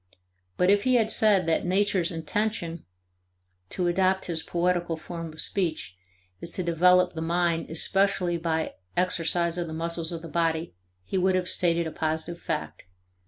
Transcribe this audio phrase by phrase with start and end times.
[0.57, 2.85] But if he had said that nature's "intention"
[3.69, 5.95] (to adopt his poetical form of speech)
[6.39, 11.19] is to develop the mind especially by exercise of the muscles of the body he
[11.19, 12.85] would have stated a positive fact.